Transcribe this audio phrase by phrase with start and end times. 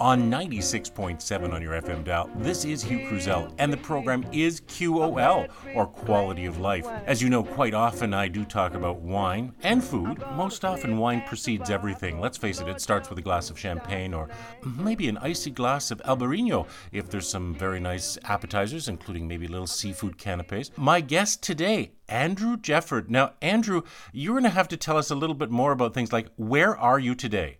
[0.00, 2.30] on 96.7 on your FM dial.
[2.36, 6.86] This is Hugh Cruzel, and the program is QOL, or Quality of Life.
[7.04, 10.24] As you know, quite often I do talk about wine and food.
[10.32, 12.18] Most often, wine precedes everything.
[12.18, 14.30] Let's face it, it starts with a glass of champagne or
[14.64, 19.66] maybe an icy glass of Albarino if there's some very nice appetizers, including maybe little
[19.66, 20.70] seafood canapes.
[20.78, 23.10] My guest today, Andrew Jefford.
[23.10, 23.82] Now, Andrew,
[24.12, 26.76] you're going to have to tell us a little bit more about things like where
[26.76, 27.59] are you today?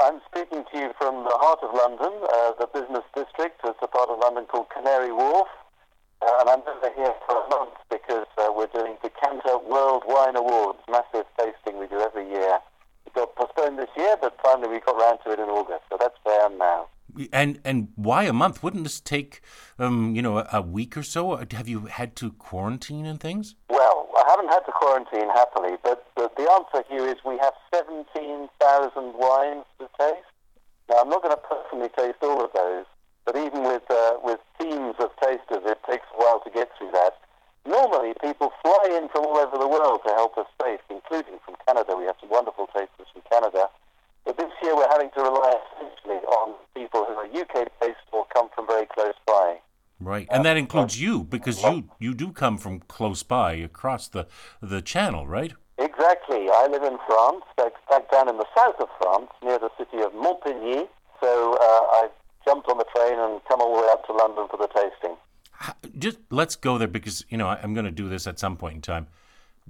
[0.00, 3.60] I'm speaking to you from the heart of London, uh, the business district.
[3.64, 5.48] It's a part of London called Canary Wharf.
[6.22, 10.36] Uh, and I'm over here for a month because uh, we're doing Decanter World Wine
[10.36, 12.58] Awards, massive tasting we do every year.
[13.04, 15.98] It got postponed this year, but finally we got round to it in August, so
[16.00, 16.88] that's where I am now.
[17.32, 18.62] And and why a month?
[18.62, 19.40] Wouldn't this take,
[19.78, 21.36] um, you know, a, a week or so?
[21.36, 23.56] Have you had to quarantine and things?
[24.40, 28.48] Haven't had to quarantine happily, but the, the answer here is we have 17,000
[29.12, 30.32] wines to taste.
[30.88, 32.88] Now, I'm not going to personally taste all of those,
[33.28, 36.88] but even with uh, with teams of tasters, it takes a while to get through
[36.96, 37.20] that.
[37.68, 41.60] Normally, people fly in from all over the world to help us taste, including from
[41.68, 41.92] Canada.
[41.92, 43.68] We have some wonderful tasters from Canada.
[44.24, 48.24] But this year, we're having to rely essentially on people who are UK based or
[48.32, 49.60] come from very close by.
[50.00, 54.26] Right, and that includes you because you you do come from close by across the
[54.62, 55.52] the channel, right?
[55.76, 56.48] Exactly.
[56.50, 60.02] I live in France, back, back down in the south of France, near the city
[60.02, 60.84] of Montpellier.
[61.20, 62.08] So uh, I
[62.44, 65.16] jumped on the train and come all the way up to London for the tasting.
[65.98, 68.76] Just let's go there because you know I'm going to do this at some point
[68.76, 69.06] in time.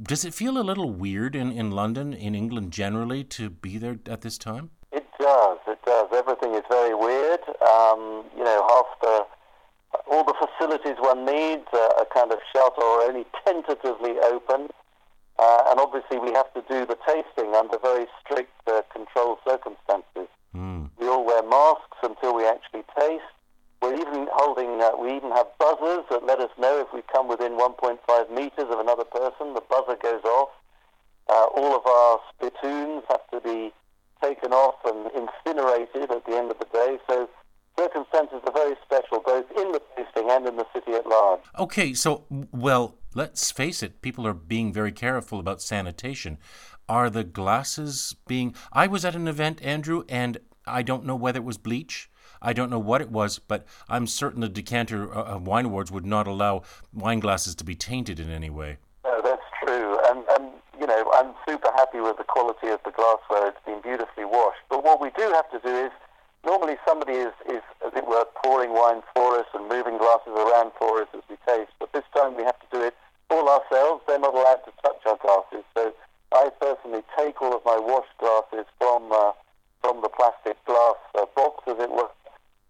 [0.00, 3.98] Does it feel a little weird in, in London, in England generally, to be there
[4.06, 4.70] at this time?
[4.92, 5.58] It does.
[5.66, 6.08] It does.
[6.12, 7.40] Everything is very weird.
[7.60, 9.26] Um, you know, half the
[10.10, 14.68] all the facilities one needs are, are kind of shelter or only tentatively open.
[15.38, 20.28] Uh, and obviously, we have to do the tasting under very strict uh, control circumstances.
[20.54, 20.90] Mm.
[20.98, 23.24] We all wear masks until we actually taste.
[23.80, 27.28] We're even holding, uh, we even have buzzers that let us know if we come
[27.28, 29.54] within 1.5 meters of another person.
[29.54, 30.50] The buzzer goes off.
[31.30, 33.72] Uh, all of our spittoons have to be
[34.22, 36.98] taken off and incinerated at the end of the day.
[37.08, 37.30] So
[37.78, 41.40] circumstances are very special, both in the tasting and in the city at large.
[41.58, 46.38] Okay, so, well, let's face it, people are being very careful about sanitation.
[46.88, 48.54] Are the glasses being.
[48.72, 52.10] I was at an event, Andrew, and I don't know whether it was bleach.
[52.42, 56.06] I don't know what it was, but I'm certain the Decanter of Wine Awards would
[56.06, 58.78] not allow wine glasses to be tainted in any way.
[59.04, 59.98] No, that's true.
[60.08, 63.48] And, and, you know, I'm super happy with the quality of the glassware.
[63.48, 64.60] It's been beautifully washed.
[64.70, 65.92] But what we do have to do is
[66.44, 70.72] normally somebody is, is, as it were, pouring wine for us and moving glasses around
[70.78, 71.72] for us as we taste.
[71.78, 72.94] But this time we have to do it
[73.30, 74.02] all ourselves.
[74.06, 75.64] They're not allowed to touch our glasses.
[75.76, 75.92] So
[76.32, 79.32] I personally take all of my washed glasses from uh,
[79.80, 82.10] from the plastic glass uh, box, as it were,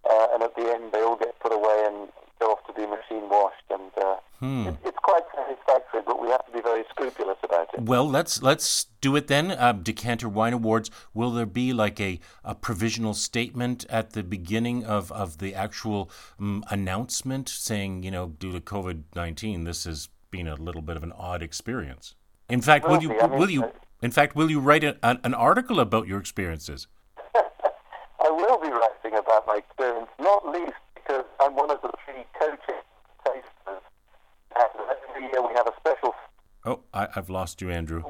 [0.09, 2.07] uh, and at the end they all get put away and
[2.39, 3.67] go off to be machine washed.
[3.69, 4.65] And uh, Hmm.
[4.65, 7.70] it, it's quite satisfactory, but we have to be very scrupulous about it.
[7.81, 9.49] Well, let's let's do it then.
[9.49, 10.91] Uh, Decanter Wine Awards.
[11.15, 16.11] Will there be like a, a provisional statement at the beginning of, of the actual
[16.39, 20.95] um, announcement saying, you know, due to COVID nineteen, this has been a little bit
[20.95, 22.13] of an odd experience?
[22.49, 23.21] In fact, will you Will be.
[23.21, 23.71] I mean, will you
[24.03, 26.85] in fact will you write a, an, an article about your experiences?
[27.35, 32.25] I will be writing about my experience, not least because I'm one of the three
[34.53, 36.13] And every year we have a special.
[36.65, 38.03] Oh, I, I've lost you, Andrew.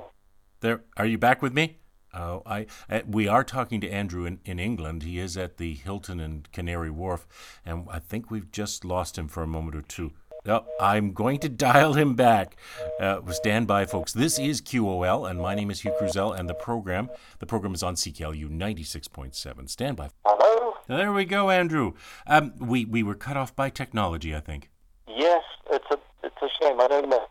[0.59, 1.77] There, are you back with me?
[2.13, 5.03] Oh, I uh, we are talking to Andrew in, in England.
[5.03, 7.25] He is at the Hilton and Canary Wharf,
[7.65, 10.11] and I think we've just lost him for a moment or two.
[10.45, 12.57] Oh, I'm going to dial him back.
[12.99, 14.11] Uh, stand by, folks.
[14.11, 17.83] This is QOL, and my name is Hugh Cruzel, and the program the program is
[17.83, 19.69] on CKLU 96.7.
[19.69, 20.09] Stand by.
[20.25, 20.73] Hello?
[20.87, 21.93] There we go, Andrew.
[22.27, 24.69] Um, we we were cut off by technology, I think.
[25.07, 26.81] Yes, it's a it's a shame.
[26.81, 27.25] I don't know.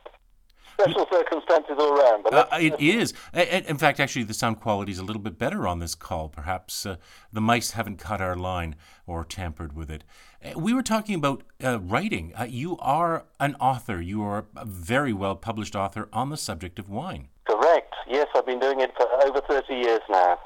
[0.83, 3.13] Special circumstances all around, but Uh, it is.
[3.35, 6.29] In fact, actually, the sound quality is a little bit better on this call.
[6.29, 6.97] Perhaps uh,
[7.33, 8.77] the mice haven't cut our line
[9.07, 10.05] or tampered with it.
[10.45, 12.33] Uh, We were talking about uh, writing.
[12.39, 14.01] Uh, you are an author.
[14.01, 17.29] You are a very well published author on the subject of wine.
[17.47, 17.95] correct.
[18.09, 20.39] Yes, I've been doing it for over thirty years now.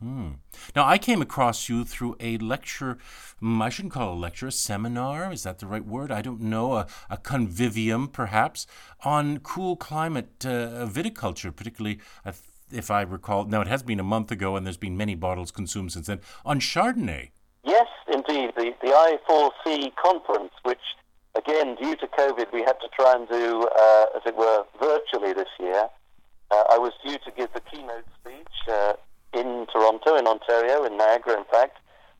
[0.00, 0.32] Hmm.
[0.74, 2.98] Now, I came across you through a lecture.
[3.42, 5.32] mm, I shouldn't call it a lecture, a seminar.
[5.32, 6.12] Is that the right word?
[6.12, 6.74] I don't know.
[6.74, 8.66] A, a convivium, perhaps,
[9.04, 12.00] on cool climate uh, viticulture, particularly,
[12.70, 13.44] if I recall.
[13.46, 16.20] Now, it has been a month ago, and there's been many bottles consumed since then,
[16.44, 17.30] on Chardonnay.
[17.64, 18.52] Yes, indeed.
[18.56, 20.78] The, the I4C conference, which,
[21.36, 25.32] again, due to COVID, we had to try and do, uh, as it were, virtually
[25.32, 25.88] this year.
[26.50, 28.92] Uh, I was due to give the keynote speech uh,
[29.36, 31.78] in Toronto, in Ontario, in Niagara, in fact.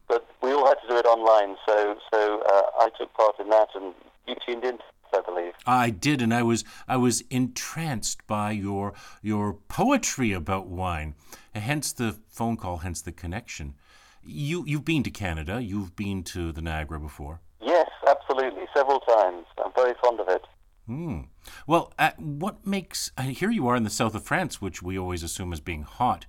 [0.09, 1.57] but we all had to do it online.
[1.67, 2.21] So so
[2.53, 3.95] uh, I took part in that, and
[4.29, 4.79] you tuned in.
[5.15, 8.93] I believe I did, and I was I was entranced by your
[9.23, 11.15] your poetry about wine.
[11.55, 13.75] Hence the phone call, hence the connection.
[14.23, 15.63] You you've been to Canada.
[15.63, 17.41] You've been to the Niagara before.
[17.63, 19.47] Yes, absolutely, several times.
[19.65, 20.45] I'm very fond of it.
[20.87, 21.23] Hmm.
[21.67, 24.97] Well, uh, what makes uh, here you are in the south of France, which we
[24.97, 26.27] always assume as being hot.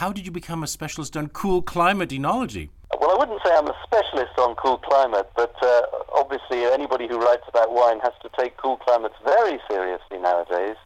[0.00, 2.70] How did you become a specialist on cool climate enology?
[2.98, 5.82] Well, I wouldn't say I'm a specialist on cool climate, but uh,
[6.14, 10.76] obviously anybody who writes about wine has to take cool climates very seriously nowadays.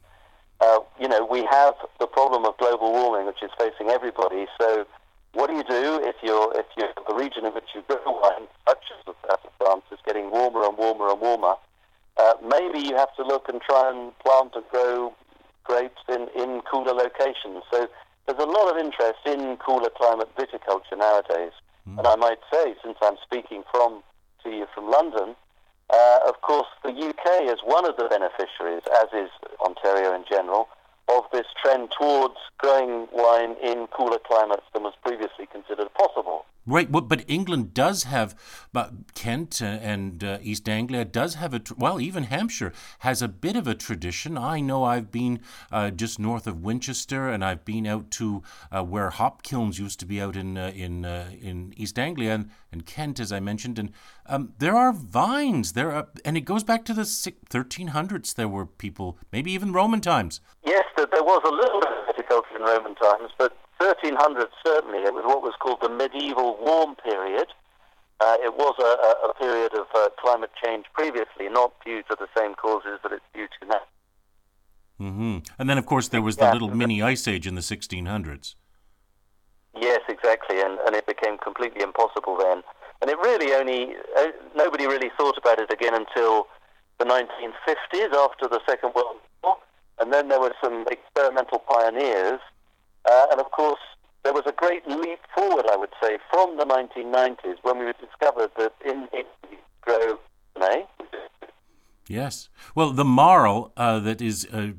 [0.61, 4.47] Uh, you know, we have the problem of global warming, which is facing everybody.
[4.61, 4.85] So,
[5.35, 8.49] what do you do if you're if you're the region in which you grow wine,
[8.69, 11.55] such as the south of France, is getting warmer and warmer and warmer?
[12.17, 15.15] Uh, maybe you have to look and try and plant and grow
[15.65, 17.63] grapes in, in cooler locations.
[17.71, 17.89] So
[18.27, 21.53] there's a lot of interest in cooler climate viticulture nowadays.
[21.89, 21.99] Mm.
[21.99, 24.03] And I might say, since I'm speaking from
[24.45, 25.35] to you from London,
[25.93, 29.31] uh, of course, the UK is one of the beneficiaries, as is
[29.61, 30.69] Ontario in general,
[31.09, 36.47] of this trend towards growing wine in cooler climates than was previously considered possible.
[36.65, 38.37] Right, but England does have,
[38.73, 43.57] but Kent and uh, East Anglia does have a, well, even Hampshire has a bit
[43.57, 44.39] of a tradition.
[44.39, 45.41] I know I've been
[45.73, 49.99] uh, just north of Winchester, and I've been out to uh, where hop kilns used
[50.01, 53.41] to be out in uh, in uh, in East Anglia and, and Kent, as I
[53.41, 53.91] mentioned, and
[54.27, 58.35] um, there are vines there, are, and it goes back to the 1300s.
[58.37, 60.41] There were people, maybe even Roman times.
[60.65, 65.13] Yes, there was a little bit of viticulture in Roman times, but 1300 certainly, it
[65.13, 67.49] was what was called the medieval warm period.
[68.21, 72.29] Uh, it was a, a period of uh, climate change previously, not due to the
[72.37, 73.83] same causes that it's due to now.
[75.01, 75.39] Mm-hmm.
[75.59, 78.55] And then, of course, there was the yeah, little mini ice age in the 1600s.
[79.75, 82.63] Yes, exactly, and, and it became completely impossible then.
[83.01, 86.47] And it really only, uh, nobody really thought about it again until
[86.99, 89.57] the 1950s after the Second World War.
[89.99, 92.39] And then there were some experimental pioneers
[93.11, 93.81] uh, and of course,
[94.25, 98.51] there was a great leap forward, I would say, from the 1990s when we discovered
[98.59, 100.19] that in Italy grow
[100.63, 100.87] Cabernet.
[102.09, 102.49] Yes.
[102.75, 104.73] Well, the marl uh, that is uh,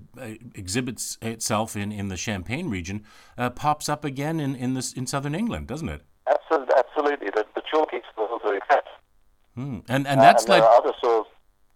[0.53, 3.05] exhibits itself in, in the Champagne region
[3.37, 6.01] uh, pops up again in in, this, in southern England, doesn't it?
[6.27, 6.73] Absolutely.
[6.77, 7.29] absolutely.
[7.29, 8.59] The, the chalky soils are.
[9.55, 9.79] Hmm.
[9.87, 10.69] And and that's uh, and led.
[10.69, 11.27] other soils.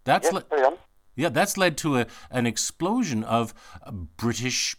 [0.04, 0.78] That's yes, le-
[1.16, 3.54] Yeah, that's led to a, an explosion of
[4.16, 4.76] British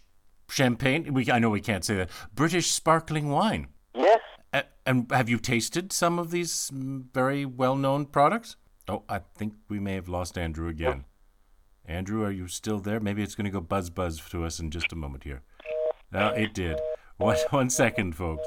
[0.50, 1.12] champagne.
[1.12, 2.10] We, I know we can't say that.
[2.34, 3.68] British sparkling wine.
[3.94, 4.20] Yes.
[4.52, 8.56] Uh, and have you tasted some of these very well known products?
[8.88, 11.04] Oh, I think we may have lost Andrew again.
[11.86, 13.00] Andrew, are you still there?
[13.00, 15.42] Maybe it's going to go buzz buzz to us in just a moment here.
[16.12, 16.80] No, it did.
[17.16, 18.46] One, one second, folks.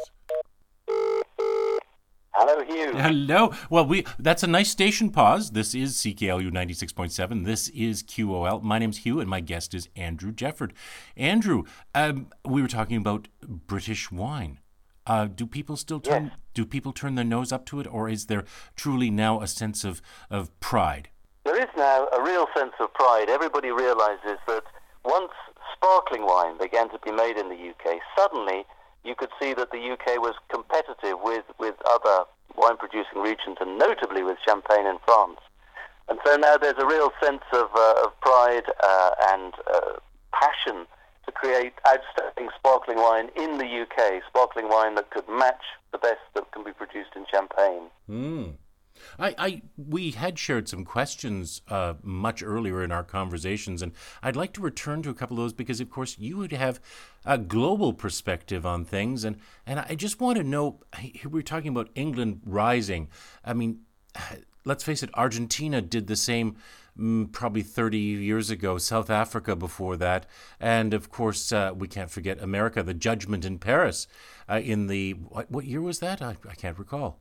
[2.45, 2.91] Hello, Hugh.
[2.97, 3.53] Hello.
[3.69, 5.51] Well, we that's a nice station pause.
[5.51, 7.45] This is CKLU 96.7.
[7.45, 8.61] This is QOL.
[8.61, 10.71] My name's Hugh, and my guest is Andrew Jefford.
[11.15, 11.63] Andrew,
[11.95, 14.59] um, we were talking about British wine.
[15.07, 16.25] Uh, do people still turn?
[16.25, 16.33] Yes.
[16.53, 18.43] Do people turn their nose up to it, or is there
[18.75, 21.07] truly now a sense of of pride?
[21.45, 23.29] There is now a real sense of pride.
[23.29, 24.63] Everybody realizes that
[25.05, 25.31] once
[25.77, 28.65] sparkling wine began to be made in the UK, suddenly
[29.03, 33.77] you could see that the UK was competitive with, with other wine producing regions and
[33.77, 35.39] notably with Champagne in France.
[36.09, 39.93] And so now there's a real sense of, uh, of pride uh, and uh,
[40.31, 40.85] passion
[41.25, 46.19] to create outstanding sparkling wine in the UK, sparkling wine that could match the best
[46.35, 47.83] that can be produced in Champagne.
[48.09, 48.53] Mm.
[49.19, 53.91] I, I, we had shared some questions uh, much earlier in our conversations, and
[54.21, 56.79] I'd like to return to a couple of those because, of course, you would have
[57.25, 60.79] a global perspective on things, and and I just want to know.
[60.97, 63.09] Here we're talking about England rising.
[63.43, 63.81] I mean,
[64.65, 66.57] let's face it, Argentina did the same.
[66.95, 70.27] Mm, probably 30 years ago, South Africa before that,
[70.59, 74.05] and of course, uh, we can't forget America, the judgment in Paris
[74.47, 76.21] uh, in the, what, what year was that?
[76.21, 77.19] I, I can't recall.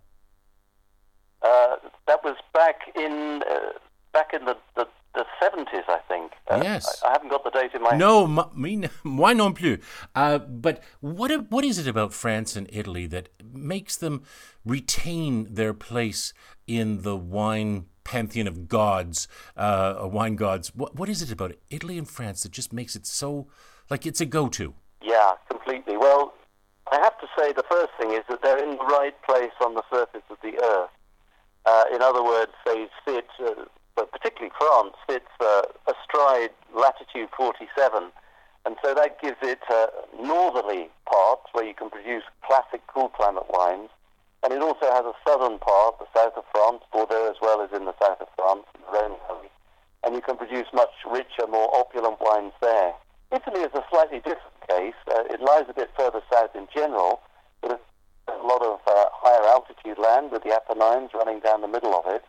[1.42, 3.78] Uh, that was back in uh,
[4.12, 6.32] back in the, the, the 70s, I think.
[6.48, 7.02] Uh, yes.
[7.02, 9.78] I, I, haven't got the date in my No, me, moi non plus.
[10.14, 14.22] Uh, but what, what is it about France and Italy that makes them
[14.64, 16.32] retain their place
[16.66, 20.74] in the wine pantheon of gods, uh, wine gods?
[20.74, 23.48] What, what is it about Italy and France that just makes it so,
[23.90, 24.74] like it's a go to?
[25.02, 25.96] Yeah, completely.
[25.96, 26.34] Well,
[26.90, 29.74] I have to say the first thing is that they're in the right place on
[29.74, 30.90] the surface of the earth.
[31.64, 33.64] Uh, in other words, they sit, uh,
[33.94, 38.10] but particularly France, sits uh, astride latitude 47.
[38.64, 39.86] And so that gives it uh,
[40.20, 43.90] northerly parts where you can produce classic cool climate wines,
[44.42, 47.70] And it also has a southern part, the south of France, Bordeaux as well as
[47.72, 49.50] in the south of France, Rhone Valley.
[50.04, 52.92] And you can produce much richer, more opulent wines there.
[53.30, 54.98] Italy is a slightly different case.
[55.06, 57.20] Uh, it lies a bit further south in general,
[57.60, 57.80] but
[58.42, 62.04] a lot of uh, higher altitude land with the Apennines running down the middle of
[62.06, 62.24] it.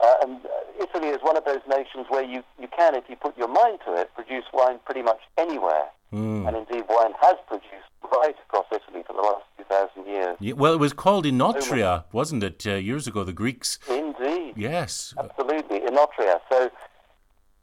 [0.00, 3.16] Uh, and uh, Italy is one of those nations where you, you can, if you
[3.16, 5.86] put your mind to it, produce wine pretty much anywhere.
[6.12, 6.46] Mm.
[6.46, 10.36] And indeed, wine has produced right across Italy for the last 2,000 years.
[10.40, 13.78] Yeah, well, it was called Oenotria, wasn't it, uh, years ago, the Greeks?
[13.90, 14.54] Indeed.
[14.56, 15.14] Yes.
[15.18, 16.40] Absolutely, Oenotria.
[16.50, 16.70] So,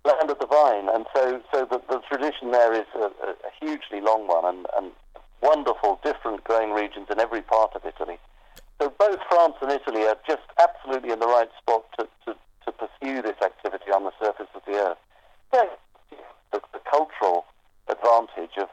[0.04, 0.90] land of the vine.
[0.94, 4.92] And so, so the, the tradition there is a, a, hugely long one and, and
[5.42, 8.18] wonderful, different growing regions in every part of Italy.
[8.82, 12.72] So both France and Italy are just absolutely in the right spot to, to, to
[12.72, 14.98] pursue this activity on the surface of the earth.
[15.52, 15.70] The,
[16.52, 17.46] the, cultural
[17.90, 18.70] advantage of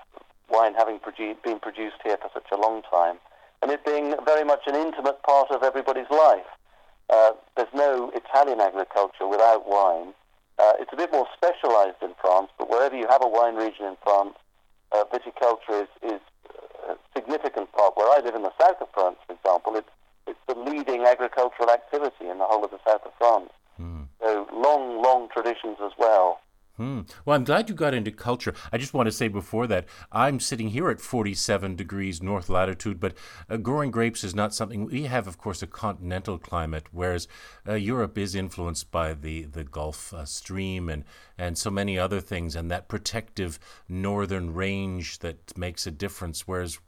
[0.49, 3.17] wine having produ- been produced here for such a long time,
[3.63, 6.47] and it being very much an intimate part of everybody's life.
[7.11, 10.15] Uh, there's no Italian agriculture without wine.
[10.59, 13.87] Uh, it's a bit more specialized in France, but wherever you have a wine region
[13.87, 14.35] in France,
[14.93, 16.21] uh, viticulture is, is
[16.89, 17.97] a significant part.
[17.97, 19.89] Where I live in the south of France, for example, it's,
[20.27, 23.51] it's the leading agricultural activity in the whole of the south of France.
[23.81, 24.07] Mm.
[24.21, 26.41] So long, long traditions as well.
[26.79, 27.01] Hmm.
[27.27, 28.55] Well, I'm glad you got into culture.
[28.73, 32.99] I just want to say before that, I'm sitting here at 47 degrees north latitude,
[32.99, 33.13] but
[33.51, 37.29] uh, growing grapes is not something we have, of course, a continental climate, whereas
[37.69, 41.05] uh, Europe is influenced by the, the Gulf uh, Stream and,
[41.37, 46.79] and so many other things, and that protective northern range that makes a difference, whereas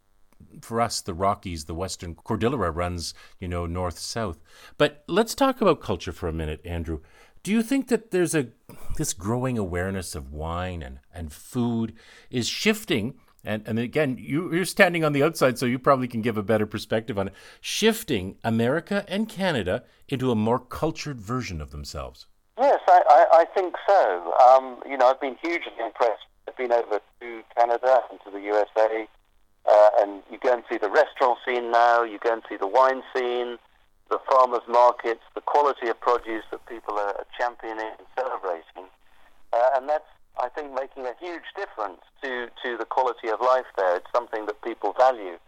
[0.60, 4.38] for us, the Rockies, the Western Cordillera runs, you know, north south.
[4.78, 7.00] But let's talk about culture for a minute, Andrew.
[7.44, 8.48] Do you think that there's a
[8.96, 11.92] this growing awareness of wine and, and food
[12.30, 13.18] is shifting?
[13.44, 16.42] And, and again, you, you're standing on the outside, so you probably can give a
[16.42, 17.34] better perspective on it.
[17.60, 22.26] Shifting America and Canada into a more cultured version of themselves.
[22.58, 24.32] Yes, I, I, I think so.
[24.48, 26.24] Um, you know, I've been hugely impressed.
[26.48, 29.06] I've been over to Canada and to the USA,
[29.70, 32.04] uh, and you go and see the restaurant scene now.
[32.04, 33.58] You go and see the wine scene
[34.10, 38.90] the farmers' markets, the quality of produce that people are championing and celebrating.
[39.52, 40.08] Uh, and that's,
[40.38, 43.96] I think, making a huge difference to, to the quality of life there.
[43.96, 45.38] It's something that people value.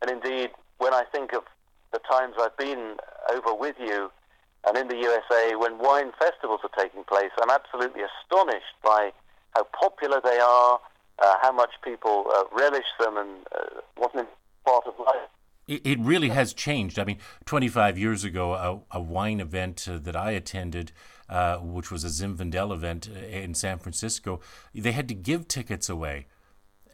[0.00, 1.44] And indeed, when I think of
[1.92, 2.96] the times I've been
[3.32, 4.10] over with you
[4.66, 9.12] and in the USA when wine festivals are taking place, I'm absolutely astonished by
[9.54, 10.80] how popular they are,
[11.18, 15.28] uh, how much people uh, relish them, and uh, what an important part of life
[15.68, 16.98] it, really has changed.
[16.98, 20.92] I mean, 25 years ago, a, a wine event uh, that I attended,
[21.28, 24.40] uh, which was a Zinfandel event uh, in San Francisco,
[24.74, 26.26] they had to give tickets away.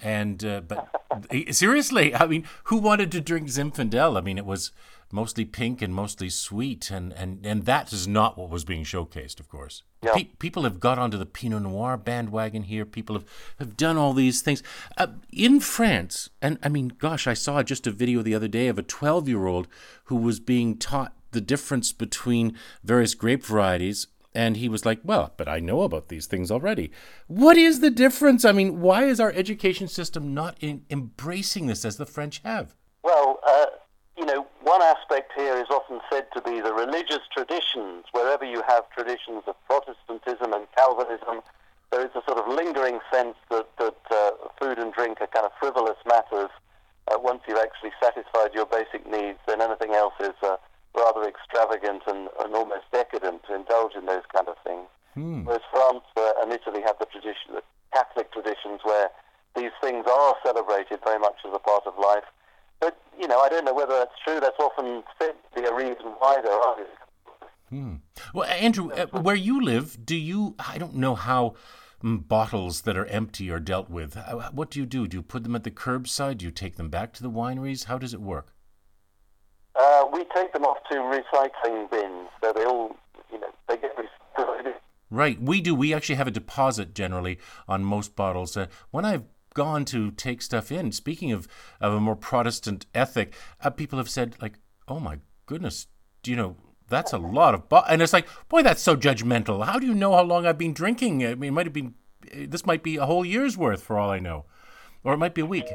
[0.01, 0.89] And uh, but
[1.51, 4.17] seriously, I mean, who wanted to drink Zinfandel?
[4.17, 4.71] I mean, it was
[5.11, 9.41] mostly pink and mostly sweet, and and and that is not what was being showcased,
[9.41, 9.83] of course.
[10.03, 10.15] Yeah.
[10.15, 12.85] Pe- people have got onto the Pinot Noir bandwagon here.
[12.85, 13.25] People have,
[13.59, 14.62] have done all these things.
[14.97, 18.69] Uh, in France, and I mean, gosh, I saw just a video the other day
[18.69, 19.67] of a 12 year old
[20.05, 24.07] who was being taught the difference between various grape varieties.
[24.35, 26.93] And he was like, Well, but I know about these things already.
[27.27, 28.45] What is the difference?
[28.45, 32.75] I mean, why is our education system not in, embracing this as the French have?
[33.03, 33.67] Well, uh,
[34.17, 38.09] you know, one aspect here is often said to be the religious traditions.
[38.12, 41.45] Wherever you have traditions of Protestantism and Calvinism,
[41.92, 45.45] there is a sort of lingering sense that, that uh, food and drink are kind
[45.45, 46.49] of frivolous matters.
[47.09, 50.57] Uh, once you've actually satisfied your basic needs, then anything else is uh,
[50.97, 54.88] rather extravagant and, and, almost decadent to indulge in those kind of things.
[55.14, 55.45] Hmm.
[55.45, 59.09] Whereas France uh, and Italy have the tradition, the Catholic traditions, where
[59.57, 62.28] these things are celebrated very much as a part of life
[62.81, 64.41] but, you know, I don't know whether that's true.
[64.41, 66.77] That's often said to be a reason why there are
[67.71, 67.97] Hmm.
[68.33, 70.55] Well, Andrew, uh, where you live, do you?
[70.59, 71.55] I don't know how
[72.03, 74.17] mm, bottles that are empty are dealt with.
[74.53, 75.07] What do you do?
[75.07, 76.39] Do you put them at the curbside?
[76.39, 77.85] Do you take them back to the wineries?
[77.85, 78.55] How does it work?
[79.75, 82.97] Uh, we take them off to recycling bins, so they all,
[83.31, 84.75] you know, they get recycled.
[85.11, 85.75] Right, we do.
[85.75, 88.57] We actually have a deposit generally on most bottles.
[88.57, 89.25] Uh, when I've
[89.59, 90.93] gone to take stuff in.
[90.93, 91.49] Speaking of,
[91.81, 95.88] of a more Protestant ethic, uh, people have said, like, oh my goodness,
[96.23, 96.55] do you know,
[96.88, 97.83] that's a lot of, bo-.
[97.88, 99.67] and it's like, boy, that's so judgmental.
[99.67, 101.27] How do you know how long I've been drinking?
[101.27, 101.95] I mean, it might have been,
[102.33, 104.45] this might be a whole year's worth for all I know,
[105.03, 105.67] or it might be a week.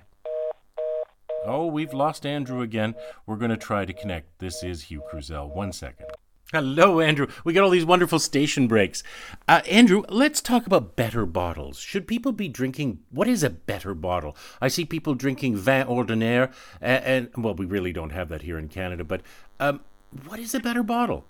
[1.46, 2.96] Oh, we've lost Andrew again.
[3.26, 4.40] We're going to try to connect.
[4.40, 5.54] This is Hugh Cruzel.
[5.54, 6.08] One second.
[6.54, 7.26] Hello, Andrew.
[7.44, 9.02] We got all these wonderful station breaks.
[9.48, 11.80] Uh, Andrew, let's talk about better bottles.
[11.80, 13.00] Should people be drinking?
[13.10, 14.38] What is a better bottle?
[14.62, 18.60] I see people drinking vin ordinaire, and, and well, we really don't have that here
[18.60, 19.04] in Canada.
[19.04, 19.24] But
[19.60, 19.80] um,
[20.28, 21.26] what is a better bottle?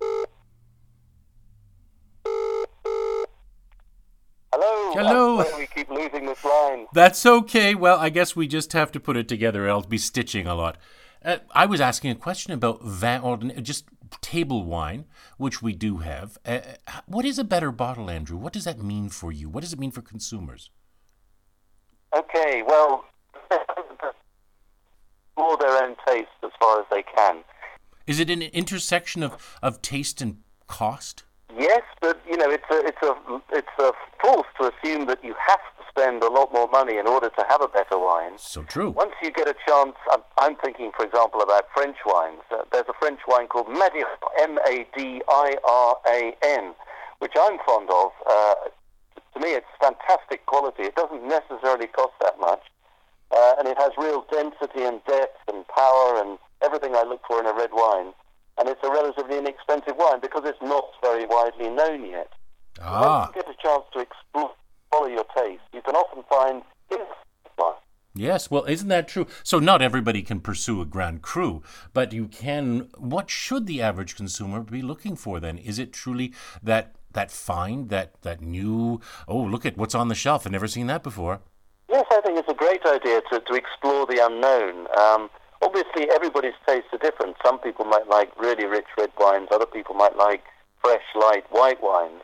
[4.52, 4.94] Hello.
[4.94, 5.58] Hello.
[5.58, 6.88] We keep losing this line.
[6.94, 7.76] That's okay.
[7.76, 9.70] Well, I guess we just have to put it together.
[9.70, 10.78] I'll be stitching a lot.
[11.24, 13.86] Uh, I was asking a question about vin ordinaire, just
[14.22, 15.06] table wine,
[15.38, 16.38] which we do have.
[16.46, 16.60] Uh,
[17.06, 18.38] what is a better bottle, Andrew?
[18.38, 19.50] What does that mean for you?
[19.50, 20.70] What does it mean for consumers?
[22.16, 23.06] Okay, well,
[25.38, 27.44] more their own taste as far as they can.
[28.06, 31.24] Is it an intersection of, of taste and cost?
[31.58, 35.36] Yes, but you know, it's a it's a it's a false to assume that you
[35.48, 38.34] have to spend a lot more money in order to have a better wine.
[38.38, 38.90] So true.
[38.90, 42.42] Once you get a chance, I'm, I'm thinking, for example, about French wines.
[42.52, 44.08] Uh, there's a French wine called Madiran,
[44.42, 45.54] M-A-D-I-R-A-N,
[47.20, 48.12] which I'm fond of.
[48.30, 48.56] Uh,
[49.34, 50.84] to me, it's fantastic quality.
[50.84, 52.62] It doesn't necessarily cost that much,
[53.32, 57.40] uh, and it has real density and depth and power and everything I look for
[57.40, 58.14] in a red wine
[58.58, 62.32] and it's a relatively inexpensive wine because it's not very widely known yet.
[62.82, 63.30] Ah.
[63.34, 64.52] When you get a chance to explore,
[64.94, 66.64] follow your taste, you can often find.
[68.16, 69.26] Yes, well, isn't that true?
[69.42, 72.90] So not everybody can pursue a Grand Cru, but you can.
[72.96, 75.58] What should the average consumer be looking for then?
[75.58, 76.32] Is it truly
[76.62, 79.02] that that find, that that new?
[79.28, 80.46] Oh, look at what's on the shelf!
[80.46, 81.40] I've never seen that before.
[81.90, 84.86] Yes, I think it's a great idea to, to explore the unknown.
[84.96, 85.30] Um,
[85.64, 87.36] obviously everybody's tastes are different.
[87.44, 90.44] Some people might like really rich red wines, other people might like
[90.84, 92.22] fresh, light white wines.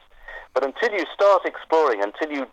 [0.53, 2.45] But until you start exploring, until you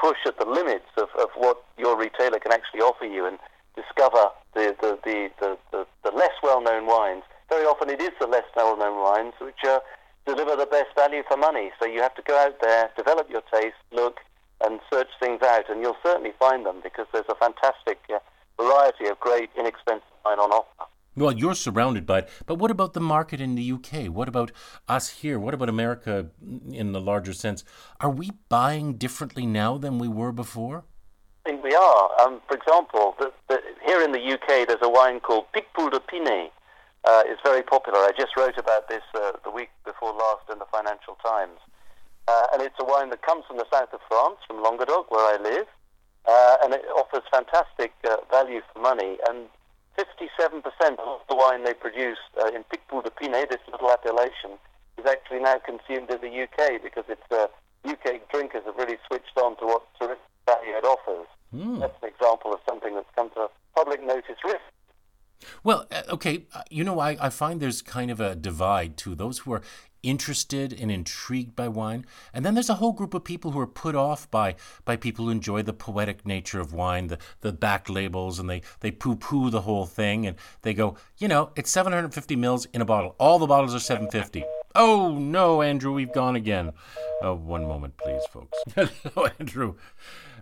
[0.00, 3.38] push at the limits of, of what your retailer can actually offer you and
[3.76, 8.26] discover the, the, the, the, the, the less well-known wines, very often it is the
[8.26, 9.80] less well-known wines which uh,
[10.26, 11.70] deliver the best value for money.
[11.80, 14.20] So you have to go out there, develop your taste, look,
[14.64, 18.18] and search things out, and you'll certainly find them because there's a fantastic uh,
[18.60, 20.90] variety of great, inexpensive wine on offer.
[21.20, 24.06] Well, you're surrounded by it, but what about the market in the UK?
[24.06, 24.52] What about
[24.88, 25.38] us here?
[25.38, 26.30] What about America
[26.72, 27.62] in the larger sense?
[28.00, 30.84] Are we buying differently now than we were before?
[31.44, 32.20] I think we are.
[32.22, 36.00] Um, for example, the, the, here in the UK, there's a wine called Picpoul de
[36.00, 36.52] Pinet.
[37.04, 37.98] Uh, it's very popular.
[37.98, 41.58] I just wrote about this uh, the week before last in the Financial Times.
[42.28, 45.34] Uh, and it's a wine that comes from the south of France, from Languedoc, where
[45.34, 45.66] I live
[46.26, 49.16] uh, and it offers fantastic uh, value for money.
[49.28, 49.48] And
[49.98, 50.62] 57%
[50.98, 54.58] of the wine they produce uh, in Picpoul de Pinet, this little appellation,
[54.98, 57.22] is actually now consumed in the UK because it's
[57.84, 61.26] UK uh, drinkers have really switched on to what terrific value it offers.
[61.54, 61.80] Mm.
[61.80, 64.60] That's an example of something that's come to public notice recently.
[65.64, 69.14] Well, uh, okay, uh, you know, I, I find there's kind of a divide too.
[69.14, 69.62] Those who are
[70.02, 73.66] interested and intrigued by wine, and then there's a whole group of people who are
[73.66, 77.88] put off by by people who enjoy the poetic nature of wine, the the back
[77.88, 81.70] labels, and they they poo poo the whole thing, and they go, you know, it's
[81.70, 83.14] 750 mils in a bottle.
[83.18, 84.44] All the bottles are 750.
[84.74, 86.72] Oh no, Andrew, we've gone again.
[87.22, 88.56] Oh, one moment, please, folks.
[88.74, 89.74] Hello, Andrew.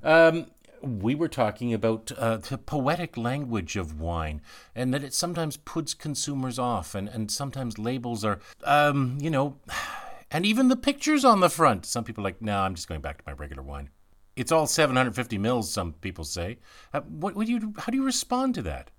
[0.03, 0.47] Um,
[0.83, 4.41] we were talking about uh, the poetic language of wine
[4.75, 9.57] and that it sometimes puts consumers off and, and sometimes labels are um, you know
[10.31, 11.87] and even the pictures on the front.
[11.87, 13.91] Some people are like no i'm just going back to my regular wine.
[14.37, 16.59] It's all 750 mils some people say.
[16.93, 18.91] Uh, what would you how do you respond to that?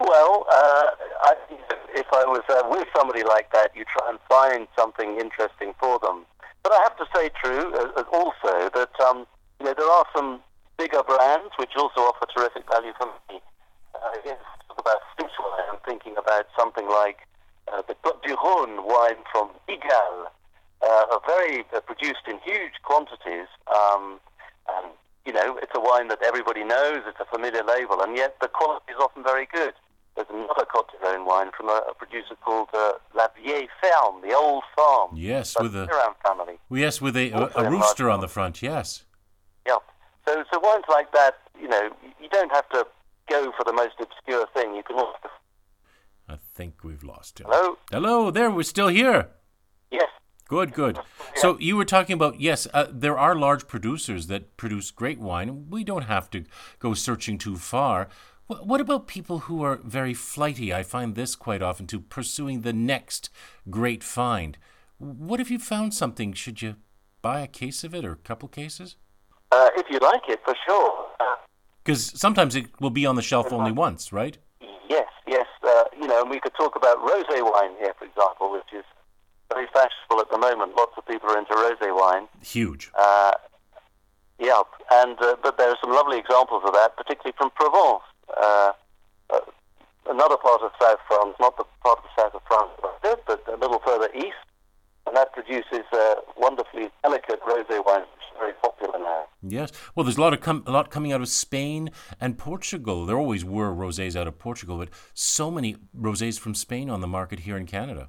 [0.00, 0.84] Well uh,
[1.24, 1.34] I,
[1.94, 5.98] if i was uh, with somebody like that you try and find something interesting for
[5.98, 6.26] them.
[6.62, 9.26] But i have to say true uh, also that um,
[9.60, 10.40] you know there are some
[10.82, 13.40] bigger brands, which also offer terrific value for me.
[13.94, 17.18] Uh, again, talk about wine, I'm thinking about something like
[17.72, 20.26] uh, the Côte du Rhône wine from Guigal,
[20.82, 23.46] uh, very uh, produced in huge quantities.
[23.70, 24.18] Um,
[24.74, 24.90] and
[25.24, 27.02] you know, it's a wine that everybody knows.
[27.06, 29.74] It's a familiar label, and yet the quality is often very good.
[30.16, 34.20] There's another Côte du Rhône wine from a, a producer called uh, La Vieille Ferme,
[34.28, 35.10] the old farm.
[35.14, 35.86] Yes, with a
[36.26, 36.58] family.
[36.70, 38.62] Yes, with a, a, a rooster on the front.
[38.62, 39.04] Yes.
[39.64, 39.76] Yeah.
[40.26, 42.86] So, so wines like that, you know, you don't have to
[43.28, 44.74] go for the most obscure thing.
[44.74, 45.30] You can also.
[46.28, 47.46] I think we've lost him.
[47.50, 47.76] Hello.
[47.90, 48.50] Hello, there.
[48.50, 49.30] We're still here.
[49.90, 50.08] Yes.
[50.48, 50.98] Good, good.
[51.36, 55.70] So you were talking about yes, uh, there are large producers that produce great wine.
[55.70, 56.44] We don't have to
[56.78, 58.08] go searching too far.
[58.48, 60.72] W- what about people who are very flighty?
[60.72, 63.30] I find this quite often to pursuing the next
[63.70, 64.58] great find.
[64.98, 66.32] What if you found something?
[66.32, 66.76] Should you
[67.22, 68.96] buy a case of it or a couple cases?
[69.52, 71.06] Uh, if you like it, for sure.
[71.84, 74.38] Because uh, sometimes it will be on the shelf only once, right?
[74.88, 75.46] Yes, yes.
[75.62, 78.84] Uh, you know, and we could talk about rosé wine here, for example, which is
[79.52, 80.74] very fashionable at the moment.
[80.74, 82.28] Lots of people are into rosé wine.
[82.42, 82.90] Huge.
[82.98, 83.32] Uh,
[84.38, 88.02] yeah, and uh, but there are some lovely examples of that, particularly from Provence,
[88.42, 88.72] uh,
[89.30, 89.40] uh,
[90.08, 93.56] another part of South France, not the part of the south of France, but a
[93.56, 94.42] little further east,
[95.06, 99.24] and that produces uh, wonderfully delicate rosé wines, which are very popular now.
[99.42, 103.06] Yes, well, there's a lot of com- a lot coming out of Spain and Portugal.
[103.06, 107.08] There always were rosés out of Portugal, but so many rosés from Spain on the
[107.08, 108.08] market here in Canada.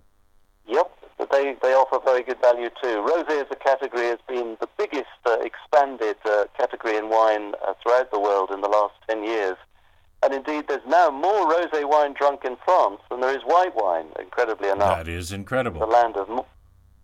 [0.68, 0.92] Yep,
[1.32, 3.04] they, they offer very good value too.
[3.10, 7.74] Rosé as a category has been the biggest uh, expanded uh, category in wine uh,
[7.82, 9.58] throughout the world in the last 10 years.
[10.24, 14.06] And indeed, there's now more rosé wine drunk in France than there is white wine,
[14.20, 15.00] incredibly enough.
[15.00, 15.82] That is incredible.
[15.82, 16.46] The land of.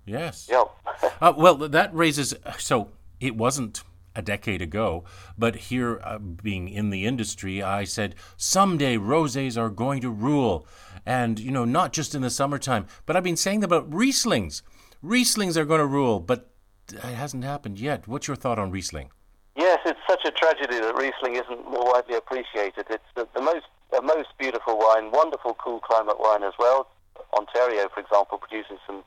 [0.10, 0.48] Yes.
[0.50, 0.68] Yep.
[1.22, 2.34] Uh, well, that raises.
[2.58, 3.84] So it wasn't
[4.16, 5.04] a decade ago,
[5.38, 10.66] but here, uh, being in the industry, I said, someday rosés are going to rule.
[11.06, 14.62] And, you know, not just in the summertime, but I've been saying about Rieslings.
[15.04, 16.50] Rieslings are going to rule, but
[16.92, 18.08] it hasn't happened yet.
[18.08, 19.12] What's your thought on Riesling?
[19.56, 22.86] Yes, it's such a tragedy that Riesling isn't more widely appreciated.
[22.90, 26.88] It's the, the most the most beautiful wine, wonderful cool climate wine as well.
[27.36, 29.04] Ontario, for example, produces some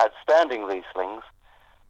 [0.00, 1.22] outstanding Rieslings.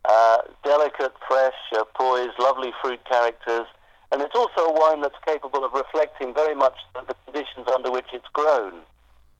[0.04, 3.66] Uh, delicate, fresh, uh, poised, lovely fruit characters.
[4.10, 8.06] And it's also a wine that's capable of reflecting very much the, conditions under which
[8.12, 8.80] it's grown.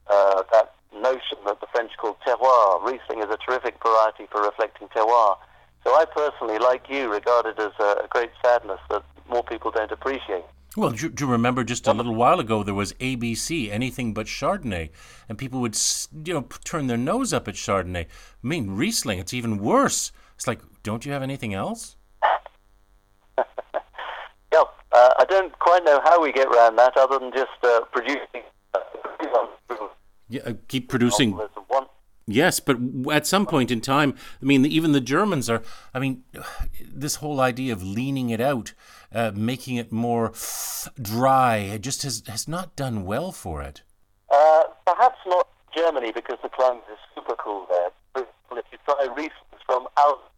[0.07, 2.83] Uh, that notion that the French call terroir.
[2.83, 5.37] Riesling is a terrific variety for reflecting terroir.
[5.83, 9.91] So I personally, like you, regard it as a great sadness that more people don't
[9.91, 10.45] appreciate.
[10.75, 14.25] Well, do, do you remember just a little while ago there was ABC, anything but
[14.25, 14.89] Chardonnay,
[15.29, 15.77] and people would
[16.25, 18.05] you know turn their nose up at Chardonnay.
[18.05, 18.07] I
[18.47, 20.11] mean, Riesling, it's even worse.
[20.35, 21.95] It's like, don't you have anything else?
[23.37, 23.43] yeah,
[24.91, 28.41] uh, I don't quite know how we get around that, other than just uh, producing.
[30.29, 31.39] Yeah, uh, keep producing.
[32.25, 32.77] Yes, but
[33.11, 35.61] at some point in time, I mean, even the Germans are.
[35.93, 36.23] I mean,
[36.81, 38.73] this whole idea of leaning it out,
[39.13, 40.33] uh, making it more
[41.01, 43.83] dry, it just has has not done well for it.
[44.31, 47.89] Uh, perhaps not Germany because the climate is super cool there.
[48.13, 49.31] But if you try Riesling
[49.65, 50.29] from Alsace.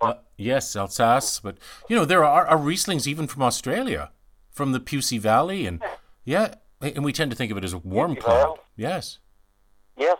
[0.00, 1.56] Uh, yes, Alsace, but
[1.88, 4.10] you know there are, are Rieslings even from Australia,
[4.50, 5.82] from the Pewsey Valley, and
[6.24, 8.60] yeah, and we tend to think of it as a warm climate.
[8.76, 9.18] Yes.
[9.96, 10.18] Yes.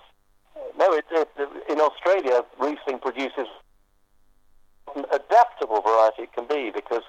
[0.78, 1.28] No, it, it,
[1.68, 3.48] in Australia, Riesling produces
[4.96, 7.02] an adaptable variety it can be because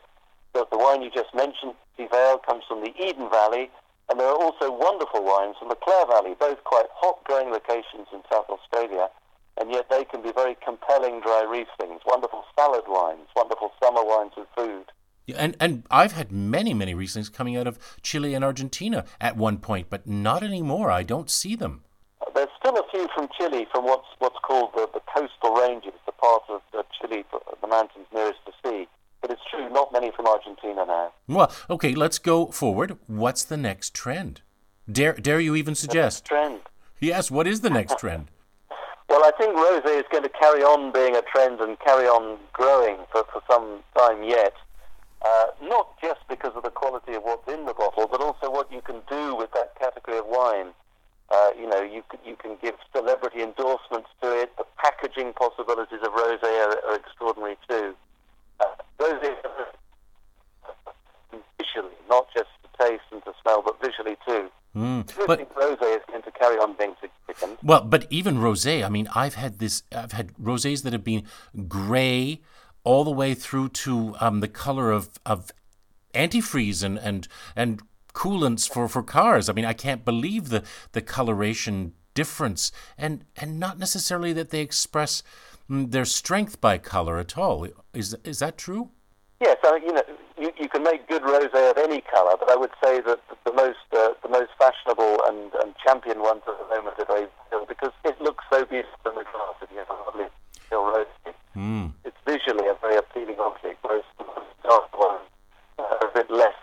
[0.54, 3.70] the, the wine you just mentioned, the Vale, comes from the Eden Valley,
[4.10, 8.08] and there are also wonderful wines from the Clare Valley, both quite hot growing locations
[8.14, 9.10] in South Australia,
[9.60, 14.32] and yet they can be very compelling dry Rieslings, wonderful salad wines, wonderful summer wines
[14.38, 14.86] with food.
[15.26, 19.36] Yeah, and and I've had many many Rieslings coming out of Chile and Argentina at
[19.36, 20.92] one point, but not anymore.
[20.92, 21.85] I don't see them.
[22.36, 26.12] There's still a few from Chile, from what's what's called the, the coastal ranges, the
[26.12, 26.62] part of
[27.00, 27.24] Chile,
[27.62, 28.88] the mountains nearest the sea.
[29.22, 31.14] But it's true, not many from Argentina now.
[31.28, 32.98] Well, okay, let's go forward.
[33.08, 34.42] What's the next trend?
[34.92, 36.26] Dare dare you even suggest?
[36.26, 36.60] trend.
[37.00, 38.28] Yes, what is the next trend?
[39.08, 42.38] Well, I think rosé is going to carry on being a trend and carry on
[42.52, 44.54] growing for, for some time yet.
[45.22, 48.72] Uh, not just because of the quality of what's in the bottle, but also what
[48.72, 50.68] you can do with that category of wine.
[51.32, 54.56] Uh, you know, you can, you can give celebrity endorsements to it.
[54.58, 57.96] The packaging possibilities of rosé are, are extraordinary too.
[58.60, 58.66] Uh,
[59.00, 59.36] rosé
[61.58, 64.50] visually, not just to taste and to smell, but visually too.
[64.76, 67.64] Mm, but rosé is going to carry on being significant.
[67.64, 68.86] Well, but even rosé.
[68.86, 69.84] I mean, I've had this.
[69.92, 71.24] I've had rosés that have been
[71.68, 72.42] grey
[72.84, 75.52] all the way through to um, the color of of
[76.14, 77.82] antifreeze and and and
[78.16, 79.50] coolants for, for cars.
[79.50, 84.62] I mean, I can't believe the, the coloration difference, and and not necessarily that they
[84.62, 85.22] express
[85.70, 87.68] mm, their strength by color at all.
[87.94, 88.90] Is is that true?
[89.42, 90.04] Yes, I you know,
[90.40, 93.54] you, you can make good rosé of any color, but I would say that the
[93.54, 96.56] most uh, the most fashionable and, and champion ones are
[97.06, 97.28] very
[97.68, 99.56] because it looks so beautiful in the glass.
[99.62, 100.26] If you have a lovely
[100.66, 101.92] still rosé, mm.
[102.06, 104.26] it's visually a very appealing object, whereas the
[104.64, 105.28] dark ones
[105.78, 106.56] are a bit less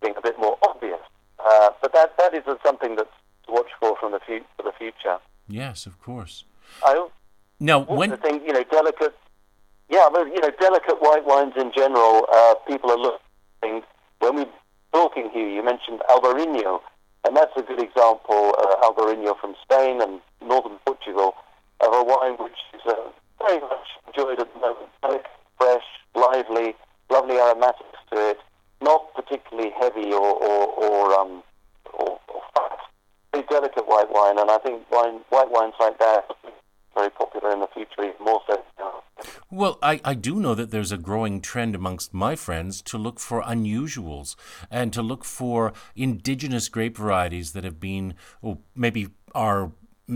[0.00, 1.00] being a bit more obvious.
[1.38, 3.10] Uh, but that that is something that's
[3.46, 5.18] to watch for from the fu- for the future.
[5.72, 6.44] Yes, of course.
[6.84, 7.08] I
[7.58, 9.14] now when think you know delicate,
[9.88, 12.26] yeah, but you know delicate white wines in general.
[12.30, 13.82] Uh, people are looking
[14.18, 14.54] when we're
[14.92, 15.48] talking here.
[15.48, 16.80] You mentioned Albarino,
[17.24, 18.54] and that's a good example.
[18.58, 21.32] Uh, Albarino from Spain and northern Portugal
[21.80, 22.94] of a wine which is uh,
[23.38, 24.90] very much enjoyed at the moment.
[25.00, 26.74] Delicate, fresh, lively,
[27.08, 28.38] lovely aromatics to it
[28.82, 31.42] not particularly heavy or or, or um
[31.94, 32.78] or, or fat.
[33.32, 36.26] Very delicate white wine, and I think wine white wines like that
[36.94, 38.62] very popular in the future, even more so.
[39.52, 43.20] Well, I, I do know that there's a growing trend amongst my friends to look
[43.20, 44.34] for unusuals
[44.70, 49.72] and to look for indigenous grape varieties that have been, oh, maybe are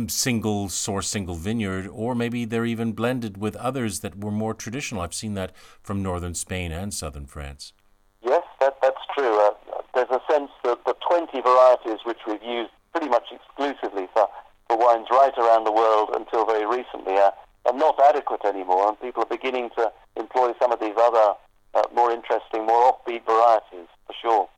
[0.09, 5.03] single source, single vineyard, or maybe they're even blended with others that were more traditional.
[5.03, 7.75] I've seen that from northern Spain and southern France.
[8.23, 9.39] Yes, that, that's true.
[9.39, 9.51] Uh,
[9.95, 14.29] there's a sense that the 20 varieties which we've used pretty much exclusively for,
[14.67, 17.35] for wines right around the world until very recently are,
[17.67, 21.35] are not adequate anymore, and people are beginning to employ some of these other
[21.75, 24.49] uh, more interesting, more offbeat varieties, for sure.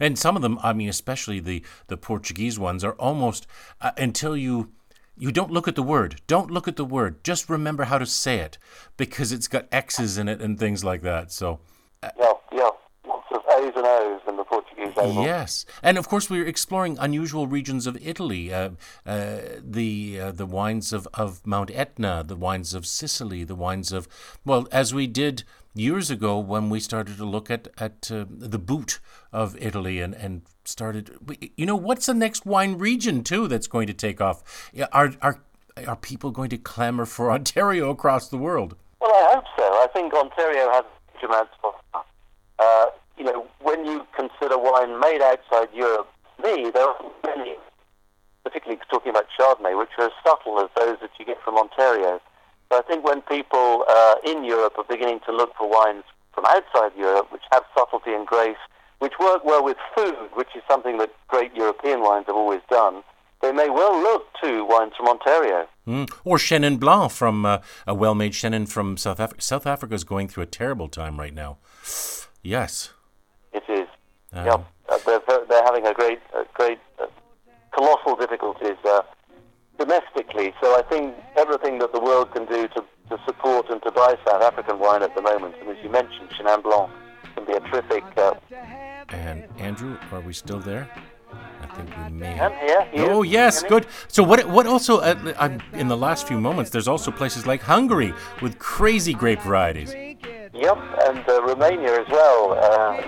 [0.00, 3.46] And some of them, I mean, especially the, the Portuguese ones, are almost
[3.80, 4.70] uh, until you
[5.16, 6.20] you don't look at the word.
[6.26, 7.22] Don't look at the word.
[7.22, 8.58] Just remember how to say it
[8.96, 11.30] because it's got X's in it and things like that.
[11.30, 11.60] So.
[12.02, 12.32] Uh, yeah, yeah.
[12.32, 12.43] Lots of
[13.64, 17.96] A's and O's in the Portuguese Yes, and of course we're exploring unusual regions of
[18.06, 18.52] Italy.
[18.52, 18.70] Uh,
[19.06, 23.92] uh, the uh, the wines of, of Mount Etna, the wines of Sicily, the wines
[23.92, 24.08] of
[24.44, 28.58] well, as we did years ago when we started to look at at uh, the
[28.58, 29.00] boot
[29.32, 31.10] of Italy and and started.
[31.56, 34.70] You know, what's the next wine region too that's going to take off?
[34.92, 35.40] Are are
[35.86, 38.76] are people going to clamor for Ontario across the world?
[39.00, 39.64] Well, I hope so.
[39.64, 41.74] I think Ontario has huge amounts of.
[43.16, 46.08] You know, when you consider wine made outside Europe,
[46.42, 47.54] me there are many,
[48.42, 52.20] particularly talking about Chardonnay, which are as subtle as those that you get from Ontario.
[52.70, 56.44] So I think when people uh, in Europe are beginning to look for wines from
[56.46, 58.56] outside Europe, which have subtlety and grace,
[58.98, 63.02] which work well with food, which is something that great European wines have always done,
[63.42, 65.68] they may well look to wines from Ontario.
[65.86, 66.10] Mm.
[66.24, 69.42] Or Chenin Blanc from uh, a well-made Chenin from South Africa.
[69.42, 71.58] South Africa is going through a terrible time right now.
[72.42, 72.92] Yes.
[74.34, 74.66] Um, yep.
[74.88, 77.06] Uh, they're, they're having a great, a great, uh,
[77.72, 79.02] colossal difficulties uh,
[79.78, 80.54] domestically.
[80.60, 84.16] So I think everything that the world can do to, to support and to buy
[84.26, 86.90] South African wine at the moment, and as you mentioned, Chenin Blanc
[87.34, 88.04] can be a terrific.
[88.16, 88.34] Uh,
[89.08, 90.88] and Andrew, are we still there?
[91.60, 92.38] I think we may.
[92.38, 92.86] I'm here.
[93.10, 93.86] Oh yes, good.
[94.06, 94.46] So what?
[94.48, 94.98] What also?
[94.98, 99.92] Uh, in the last few moments, there's also places like Hungary with crazy grape varieties.
[99.92, 102.52] Yep, and uh, Romania as well.
[102.52, 103.02] Uh,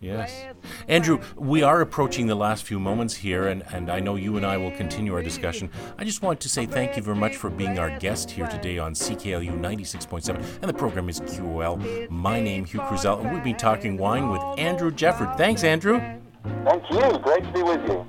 [0.00, 0.44] Yes.
[0.88, 4.46] Andrew, we are approaching the last few moments here, and, and I know you and
[4.46, 5.70] I will continue our discussion.
[5.98, 8.78] I just want to say thank you very much for being our guest here today
[8.78, 12.08] on CKLU 96.7, and the program is QOL.
[12.10, 15.36] My name, Hugh Cruzel, and we've been talking wine with Andrew Jefford.
[15.36, 16.00] Thanks, Andrew.
[16.64, 17.18] Thank you.
[17.18, 18.06] Great to be with you.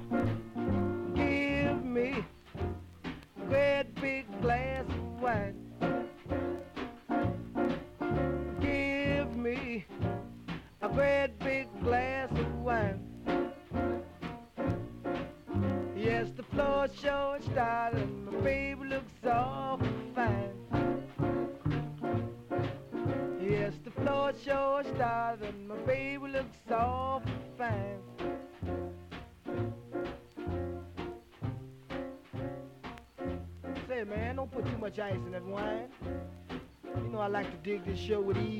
[37.98, 38.57] Show with ease